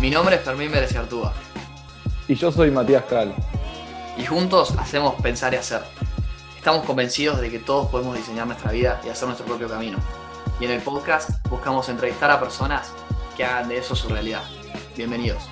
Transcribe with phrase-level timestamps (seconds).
[0.00, 1.34] Mi nombre es Fermín Pérez Artúa.
[2.26, 3.34] Y yo soy Matías Cal.
[4.16, 5.82] Y juntos hacemos pensar y hacer.
[6.56, 9.98] Estamos convencidos de que todos podemos diseñar nuestra vida y hacer nuestro propio camino.
[10.58, 12.94] Y en el podcast buscamos entrevistar a personas
[13.36, 14.42] que hagan de eso su realidad.
[14.96, 15.50] Bienvenidos.